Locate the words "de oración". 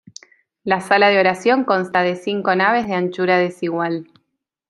1.09-1.63